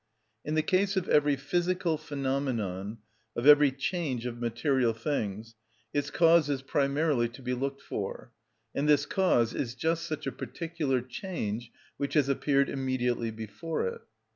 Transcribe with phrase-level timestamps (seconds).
[0.43, 2.97] In the case of every physical phenomenon,
[3.35, 5.53] of every change of material things,
[5.93, 8.31] its cause is primarily to be looked for;
[8.73, 14.01] and this cause is just such a particular change which has appeared immediately before it.